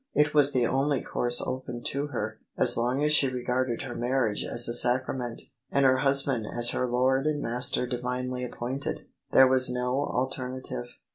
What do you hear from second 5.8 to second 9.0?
her husband as her lord and master divinely appointed: